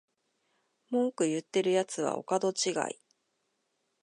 [0.89, 2.97] 文句言ってるやつはお門違い